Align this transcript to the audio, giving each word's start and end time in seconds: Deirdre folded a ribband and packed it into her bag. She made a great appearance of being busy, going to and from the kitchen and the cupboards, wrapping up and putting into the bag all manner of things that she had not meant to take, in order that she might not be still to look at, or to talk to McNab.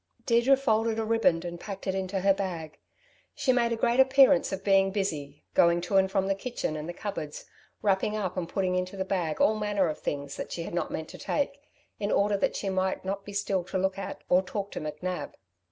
Deirdre 0.25 0.55
folded 0.57 0.97
a 0.97 1.05
ribband 1.05 1.45
and 1.45 1.59
packed 1.59 1.85
it 1.85 1.93
into 1.93 2.21
her 2.21 2.33
bag. 2.33 2.79
She 3.35 3.53
made 3.53 3.71
a 3.71 3.75
great 3.75 3.99
appearance 3.99 4.51
of 4.51 4.63
being 4.63 4.89
busy, 4.89 5.43
going 5.53 5.79
to 5.81 5.97
and 5.97 6.09
from 6.09 6.25
the 6.27 6.33
kitchen 6.33 6.75
and 6.75 6.89
the 6.89 6.91
cupboards, 6.93 7.45
wrapping 7.83 8.17
up 8.17 8.35
and 8.35 8.49
putting 8.49 8.73
into 8.73 8.97
the 8.97 9.05
bag 9.05 9.39
all 9.39 9.53
manner 9.59 9.89
of 9.89 9.99
things 9.99 10.37
that 10.37 10.51
she 10.51 10.63
had 10.63 10.73
not 10.73 10.89
meant 10.89 11.09
to 11.09 11.19
take, 11.19 11.61
in 11.99 12.11
order 12.11 12.35
that 12.35 12.55
she 12.55 12.67
might 12.67 13.05
not 13.05 13.23
be 13.25 13.33
still 13.33 13.63
to 13.65 13.77
look 13.77 13.99
at, 13.99 14.23
or 14.27 14.41
to 14.41 14.47
talk 14.51 14.71
to 14.71 14.81
McNab. 14.81 15.35